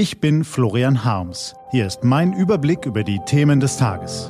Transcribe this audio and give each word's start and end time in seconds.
Ich 0.00 0.18
bin 0.18 0.44
Florian 0.44 1.04
Harms. 1.04 1.54
Hier 1.72 1.86
ist 1.86 2.04
mein 2.04 2.32
Überblick 2.32 2.86
über 2.86 3.04
die 3.04 3.20
Themen 3.26 3.60
des 3.60 3.76
Tages. 3.76 4.28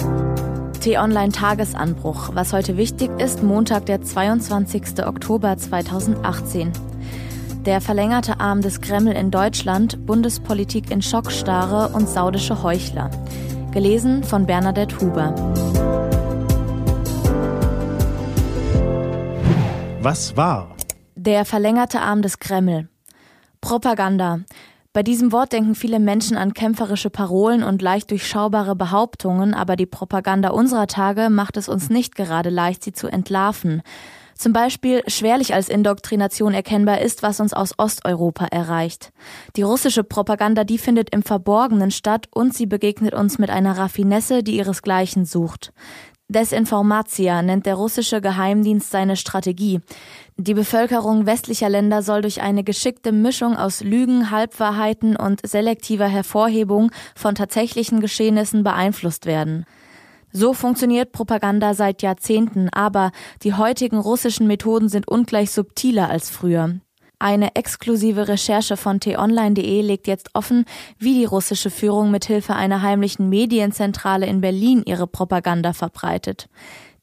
T-Online 0.80 1.30
Tagesanbruch. 1.30 2.30
Was 2.34 2.52
heute 2.52 2.76
wichtig 2.76 3.08
ist, 3.20 3.44
Montag, 3.44 3.86
der 3.86 4.02
22. 4.02 5.06
Oktober 5.06 5.56
2018. 5.56 6.72
Der 7.66 7.80
verlängerte 7.80 8.40
Arm 8.40 8.62
des 8.62 8.80
Kreml 8.80 9.12
in 9.12 9.30
Deutschland, 9.30 10.04
Bundespolitik 10.06 10.90
in 10.90 11.02
Schockstarre 11.02 11.94
und 11.94 12.08
saudische 12.08 12.64
Heuchler. 12.64 13.08
Gelesen 13.70 14.24
von 14.24 14.46
Bernadette 14.46 15.00
Huber. 15.00 15.32
Was 20.00 20.36
war? 20.36 20.74
Der 21.14 21.44
verlängerte 21.44 22.00
Arm 22.00 22.22
des 22.22 22.40
Kreml. 22.40 22.88
Propaganda. 23.60 24.40
Bei 24.92 25.04
diesem 25.04 25.30
Wort 25.30 25.52
denken 25.52 25.76
viele 25.76 26.00
Menschen 26.00 26.36
an 26.36 26.52
kämpferische 26.52 27.10
Parolen 27.10 27.62
und 27.62 27.80
leicht 27.80 28.10
durchschaubare 28.10 28.74
Behauptungen, 28.74 29.54
aber 29.54 29.76
die 29.76 29.86
Propaganda 29.86 30.48
unserer 30.48 30.88
Tage 30.88 31.30
macht 31.30 31.56
es 31.56 31.68
uns 31.68 31.90
nicht 31.90 32.16
gerade 32.16 32.50
leicht, 32.50 32.82
sie 32.82 32.92
zu 32.92 33.06
entlarven. 33.06 33.82
Zum 34.34 34.52
Beispiel 34.52 35.02
schwerlich 35.06 35.54
als 35.54 35.68
Indoktrination 35.68 36.54
erkennbar 36.54 37.02
ist, 37.02 37.22
was 37.22 37.38
uns 37.38 37.52
aus 37.52 37.78
Osteuropa 37.78 38.46
erreicht. 38.46 39.12
Die 39.54 39.62
russische 39.62 40.02
Propaganda, 40.02 40.64
die 40.64 40.78
findet 40.78 41.10
im 41.14 41.22
Verborgenen 41.22 41.92
statt 41.92 42.26
und 42.34 42.52
sie 42.54 42.66
begegnet 42.66 43.14
uns 43.14 43.38
mit 43.38 43.50
einer 43.50 43.78
Raffinesse, 43.78 44.42
die 44.42 44.56
ihresgleichen 44.56 45.24
sucht. 45.24 45.72
Desinformatia 46.30 47.42
nennt 47.42 47.66
der 47.66 47.74
russische 47.74 48.20
Geheimdienst 48.20 48.90
seine 48.90 49.16
Strategie. 49.16 49.80
Die 50.36 50.54
Bevölkerung 50.54 51.26
westlicher 51.26 51.68
Länder 51.68 52.02
soll 52.02 52.22
durch 52.22 52.40
eine 52.40 52.62
geschickte 52.62 53.10
Mischung 53.10 53.56
aus 53.56 53.82
Lügen, 53.82 54.30
Halbwahrheiten 54.30 55.16
und 55.16 55.44
selektiver 55.44 56.06
Hervorhebung 56.06 56.92
von 57.16 57.34
tatsächlichen 57.34 58.00
Geschehnissen 58.00 58.62
beeinflusst 58.62 59.26
werden. 59.26 59.64
So 60.32 60.54
funktioniert 60.54 61.10
Propaganda 61.10 61.74
seit 61.74 62.02
Jahrzehnten, 62.02 62.68
aber 62.70 63.10
die 63.42 63.54
heutigen 63.54 63.98
russischen 63.98 64.46
Methoden 64.46 64.88
sind 64.88 65.08
ungleich 65.08 65.50
subtiler 65.50 66.08
als 66.08 66.30
früher. 66.30 66.76
Eine 67.22 67.54
exklusive 67.54 68.28
Recherche 68.28 68.78
von 68.78 68.98
t-online.de 68.98 69.82
legt 69.82 70.06
jetzt 70.06 70.30
offen, 70.32 70.64
wie 70.98 71.12
die 71.12 71.26
russische 71.26 71.68
Führung 71.68 72.10
mithilfe 72.10 72.54
einer 72.54 72.80
heimlichen 72.80 73.28
Medienzentrale 73.28 74.24
in 74.24 74.40
Berlin 74.40 74.82
ihre 74.86 75.06
Propaganda 75.06 75.74
verbreitet. 75.74 76.48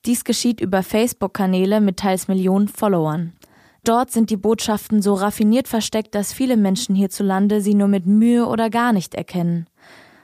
Dies 0.08 0.24
geschieht 0.24 0.60
über 0.60 0.82
Facebook-Kanäle 0.82 1.82
mit 1.82 1.98
teils 1.98 2.28
Millionen 2.28 2.68
Followern. 2.68 3.34
Dort 3.84 4.10
sind 4.10 4.32
die 4.32 4.38
Botschaften 4.38 5.04
so 5.04 5.14
raffiniert 5.14 5.68
versteckt, 5.68 6.16
dass 6.16 6.34
viele 6.34 6.58
Menschen 6.58 6.96
hierzulande 6.96 7.62
sie 7.62 7.76
nur 7.76 7.88
mit 7.88 8.08
Mühe 8.08 8.48
oder 8.48 8.72
gar 8.72 8.94
nicht 8.94 9.14
erkennen. 9.14 9.68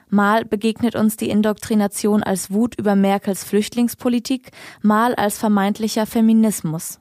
Mal 0.08 0.44
begegnet 0.44 0.96
uns 0.96 1.16
die 1.16 1.30
Indoktrination 1.30 2.24
als 2.24 2.52
Wut 2.52 2.76
über 2.76 2.96
Merkels 2.96 3.44
Flüchtlingspolitik, 3.44 4.50
mal 4.82 5.14
als 5.14 5.38
vermeintlicher 5.38 6.04
Feminismus. 6.04 6.98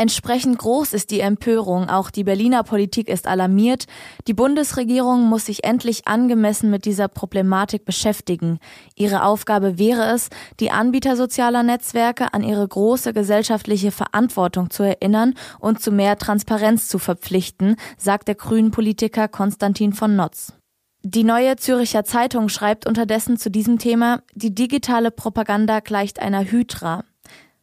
Entsprechend 0.00 0.56
groß 0.56 0.94
ist 0.94 1.10
die 1.10 1.20
Empörung, 1.20 1.90
auch 1.90 2.08
die 2.08 2.24
Berliner 2.24 2.62
Politik 2.62 3.06
ist 3.06 3.26
alarmiert. 3.26 3.84
Die 4.28 4.32
Bundesregierung 4.32 5.28
muss 5.28 5.44
sich 5.44 5.62
endlich 5.62 6.08
angemessen 6.08 6.70
mit 6.70 6.86
dieser 6.86 7.06
Problematik 7.06 7.84
beschäftigen. 7.84 8.60
Ihre 8.94 9.24
Aufgabe 9.24 9.78
wäre 9.78 10.10
es, 10.14 10.30
die 10.58 10.70
Anbieter 10.70 11.16
sozialer 11.16 11.62
Netzwerke 11.62 12.32
an 12.32 12.42
ihre 12.42 12.66
große 12.66 13.12
gesellschaftliche 13.12 13.90
Verantwortung 13.90 14.70
zu 14.70 14.84
erinnern 14.84 15.34
und 15.58 15.82
zu 15.82 15.92
mehr 15.92 16.16
Transparenz 16.16 16.88
zu 16.88 16.98
verpflichten, 16.98 17.76
sagt 17.98 18.28
der 18.28 18.36
grünen 18.36 18.70
Politiker 18.70 19.28
Konstantin 19.28 19.92
von 19.92 20.16
Notz. 20.16 20.54
Die 21.02 21.24
neue 21.24 21.56
Züricher 21.56 22.06
Zeitung 22.06 22.48
schreibt 22.48 22.86
unterdessen 22.86 23.36
zu 23.36 23.50
diesem 23.50 23.78
Thema, 23.78 24.22
die 24.34 24.54
digitale 24.54 25.10
Propaganda 25.10 25.80
gleicht 25.80 26.20
einer 26.20 26.50
Hydra. 26.50 27.04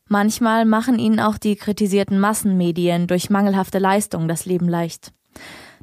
Manchmal 0.07 0.65
machen 0.65 0.99
ihnen 0.99 1.19
auch 1.19 1.37
die 1.37 1.55
kritisierten 1.55 2.19
Massenmedien 2.19 3.07
durch 3.07 3.29
mangelhafte 3.29 3.79
Leistung 3.79 4.27
das 4.27 4.45
Leben 4.45 4.69
leicht. 4.69 5.11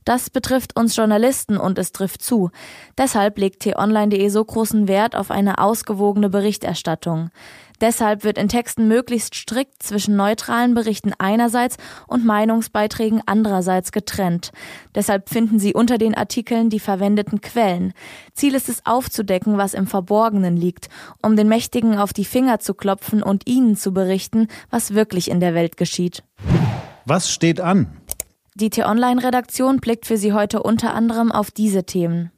Das 0.04 0.28
betrifft 0.28 0.76
uns 0.76 0.96
Journalisten 0.96 1.56
und 1.56 1.78
es 1.78 1.92
trifft 1.92 2.22
zu. 2.22 2.50
Deshalb 2.98 3.38
legt 3.38 3.60
t-online.de 3.60 4.28
so 4.28 4.44
großen 4.44 4.86
Wert 4.86 5.16
auf 5.16 5.30
eine 5.30 5.58
ausgewogene 5.58 6.28
Berichterstattung. 6.28 7.30
Deshalb 7.80 8.24
wird 8.24 8.38
in 8.38 8.48
Texten 8.48 8.88
möglichst 8.88 9.34
strikt 9.34 9.82
zwischen 9.82 10.16
neutralen 10.16 10.74
Berichten 10.74 11.12
einerseits 11.18 11.76
und 12.06 12.24
Meinungsbeiträgen 12.24 13.22
andererseits 13.26 13.92
getrennt. 13.92 14.52
Deshalb 14.94 15.28
finden 15.28 15.58
Sie 15.58 15.74
unter 15.74 15.98
den 15.98 16.14
Artikeln 16.14 16.70
die 16.70 16.80
verwendeten 16.80 17.40
Quellen. 17.40 17.92
Ziel 18.32 18.54
ist 18.54 18.68
es 18.68 18.86
aufzudecken, 18.86 19.58
was 19.58 19.74
im 19.74 19.86
Verborgenen 19.86 20.56
liegt, 20.56 20.88
um 21.22 21.36
den 21.36 21.48
Mächtigen 21.48 21.98
auf 21.98 22.12
die 22.12 22.24
Finger 22.24 22.60
zu 22.60 22.74
klopfen 22.74 23.22
und 23.22 23.48
ihnen 23.48 23.76
zu 23.76 23.92
berichten, 23.92 24.48
was 24.70 24.94
wirklich 24.94 25.30
in 25.30 25.40
der 25.40 25.54
Welt 25.54 25.76
geschieht. 25.76 26.22
Was 27.06 27.30
steht 27.30 27.60
an? 27.60 27.96
Die 28.54 28.70
T-Online-Redaktion 28.70 29.78
blickt 29.78 30.06
für 30.06 30.16
Sie 30.16 30.32
heute 30.32 30.62
unter 30.62 30.94
anderem 30.94 31.32
auf 31.32 31.50
diese 31.50 31.84
Themen. 31.84 32.30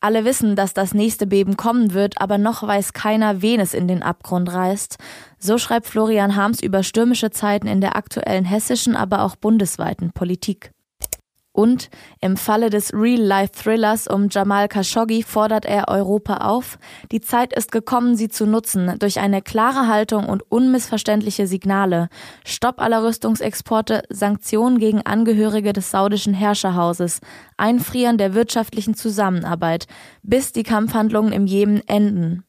Alle 0.00 0.24
wissen, 0.24 0.54
dass 0.54 0.74
das 0.74 0.94
nächste 0.94 1.26
Beben 1.26 1.56
kommen 1.56 1.92
wird, 1.92 2.20
aber 2.20 2.38
noch 2.38 2.62
weiß 2.62 2.92
keiner, 2.92 3.42
wen 3.42 3.58
es 3.58 3.74
in 3.74 3.88
den 3.88 4.04
Abgrund 4.04 4.52
reißt. 4.52 4.96
So 5.40 5.58
schreibt 5.58 5.88
Florian 5.88 6.36
Harms 6.36 6.62
über 6.62 6.84
stürmische 6.84 7.30
Zeiten 7.30 7.66
in 7.66 7.80
der 7.80 7.96
aktuellen 7.96 8.44
hessischen, 8.44 8.94
aber 8.94 9.22
auch 9.22 9.34
bundesweiten 9.34 10.12
Politik. 10.12 10.70
Und 11.58 11.90
im 12.20 12.36
Falle 12.36 12.70
des 12.70 12.92
Real-Life-Thrillers 12.94 14.06
um 14.06 14.28
Jamal 14.30 14.68
Khashoggi 14.68 15.24
fordert 15.24 15.64
er 15.64 15.88
Europa 15.88 16.36
auf, 16.36 16.78
die 17.10 17.20
Zeit 17.20 17.52
ist 17.52 17.72
gekommen, 17.72 18.14
sie 18.14 18.28
zu 18.28 18.46
nutzen, 18.46 18.96
durch 19.00 19.18
eine 19.18 19.42
klare 19.42 19.88
Haltung 19.88 20.26
und 20.26 20.44
unmissverständliche 20.52 21.48
Signale. 21.48 22.10
Stopp 22.44 22.80
aller 22.80 23.02
Rüstungsexporte, 23.02 24.04
Sanktionen 24.08 24.78
gegen 24.78 25.04
Angehörige 25.04 25.72
des 25.72 25.90
saudischen 25.90 26.32
Herrscherhauses, 26.32 27.20
Einfrieren 27.56 28.18
der 28.18 28.34
wirtschaftlichen 28.34 28.94
Zusammenarbeit, 28.94 29.88
bis 30.22 30.52
die 30.52 30.62
Kampfhandlungen 30.62 31.32
im 31.32 31.48
Jemen 31.48 31.82
enden. 31.88 32.44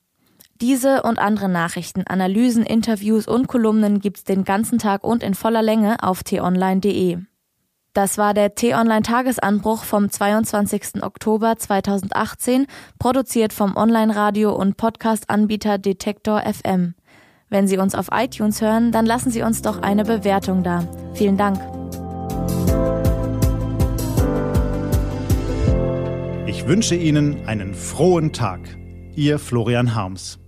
Diese 0.61 1.01
und 1.01 1.17
andere 1.17 1.49
Nachrichten, 1.49 2.03
Analysen, 2.05 2.63
Interviews 2.63 3.27
und 3.27 3.47
Kolumnen 3.47 4.01
gibt's 4.01 4.23
den 4.23 4.43
ganzen 4.43 4.77
Tag 4.77 5.03
und 5.03 5.23
in 5.23 5.33
voller 5.33 5.63
Länge 5.63 6.03
auf 6.03 6.21
t-online.de. 6.21 7.17
Das 7.93 8.17
war 8.19 8.35
der 8.35 8.53
T-Online-Tagesanbruch 8.53 9.83
vom 9.83 10.11
22. 10.11 11.01
Oktober 11.01 11.57
2018, 11.57 12.67
produziert 12.99 13.51
vom 13.51 13.75
Online-Radio- 13.75 14.55
und 14.55 14.77
Podcast-Anbieter 14.77 15.79
Detektor 15.79 16.41
FM. 16.41 16.93
Wenn 17.49 17.67
Sie 17.67 17.79
uns 17.79 17.95
auf 17.95 18.09
iTunes 18.11 18.61
hören, 18.61 18.91
dann 18.91 19.07
lassen 19.07 19.31
Sie 19.31 19.41
uns 19.41 19.63
doch 19.63 19.81
eine 19.81 20.05
Bewertung 20.05 20.63
da. 20.63 20.87
Vielen 21.15 21.35
Dank. 21.35 21.59
Ich 26.45 26.67
wünsche 26.67 26.95
Ihnen 26.95 27.47
einen 27.47 27.73
frohen 27.73 28.33
Tag. 28.33 28.59
Ihr 29.15 29.39
Florian 29.39 29.95
Harms. 29.95 30.39